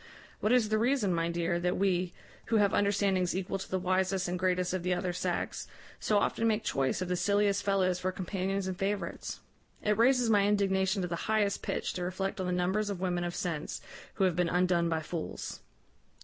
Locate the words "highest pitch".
11.29-11.93